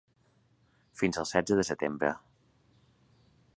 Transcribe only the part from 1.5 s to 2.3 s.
de setembre.